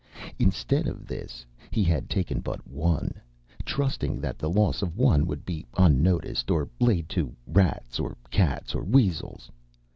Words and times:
Instead 0.39 0.87
of 0.87 1.05
this 1.05 1.45
he 1.69 1.83
had 1.83 2.09
taken 2.09 2.39
but 2.39 2.67
one, 2.67 3.13
trusting 3.63 4.19
that 4.19 4.39
the 4.39 4.49
loss 4.49 4.81
of 4.81 4.97
one 4.97 5.27
would 5.27 5.45
be 5.45 5.63
unnoticed 5.77 6.49
or 6.49 6.67
laid 6.79 7.07
to 7.09 7.35
rats 7.45 7.99
or 7.99 8.17
cats 8.31 8.73
or 8.73 8.83
weasels. 8.83 9.51